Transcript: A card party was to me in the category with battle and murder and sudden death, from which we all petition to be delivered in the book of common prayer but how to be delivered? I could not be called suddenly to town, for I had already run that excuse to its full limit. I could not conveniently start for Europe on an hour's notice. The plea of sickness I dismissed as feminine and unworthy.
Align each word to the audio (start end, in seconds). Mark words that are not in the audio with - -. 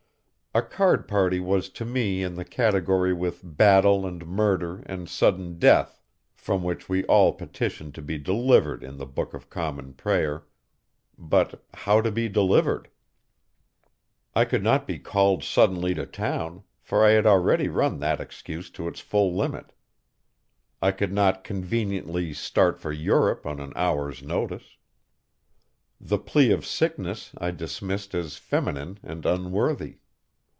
A 0.53 0.61
card 0.61 1.07
party 1.07 1.39
was 1.39 1.69
to 1.69 1.85
me 1.85 2.21
in 2.23 2.35
the 2.35 2.43
category 2.43 3.13
with 3.13 3.39
battle 3.41 4.05
and 4.05 4.27
murder 4.27 4.79
and 4.85 5.07
sudden 5.07 5.57
death, 5.57 6.01
from 6.35 6.61
which 6.61 6.89
we 6.89 7.05
all 7.05 7.31
petition 7.31 7.93
to 7.93 8.01
be 8.01 8.17
delivered 8.17 8.83
in 8.83 8.97
the 8.97 9.05
book 9.05 9.33
of 9.33 9.49
common 9.49 9.93
prayer 9.93 10.45
but 11.17 11.63
how 11.73 12.01
to 12.01 12.11
be 12.11 12.27
delivered? 12.27 12.89
I 14.35 14.43
could 14.43 14.61
not 14.61 14.85
be 14.85 14.99
called 14.99 15.41
suddenly 15.41 15.93
to 15.93 16.05
town, 16.05 16.63
for 16.81 17.05
I 17.05 17.11
had 17.11 17.25
already 17.25 17.69
run 17.69 17.99
that 17.99 18.19
excuse 18.19 18.69
to 18.71 18.89
its 18.89 18.99
full 18.99 19.33
limit. 19.33 19.71
I 20.81 20.91
could 20.91 21.13
not 21.13 21.45
conveniently 21.45 22.33
start 22.33 22.77
for 22.77 22.91
Europe 22.91 23.45
on 23.45 23.61
an 23.61 23.71
hour's 23.77 24.21
notice. 24.21 24.75
The 26.01 26.19
plea 26.19 26.51
of 26.51 26.65
sickness 26.65 27.31
I 27.37 27.51
dismissed 27.51 28.13
as 28.13 28.35
feminine 28.35 28.99
and 29.01 29.25
unworthy. 29.25 29.99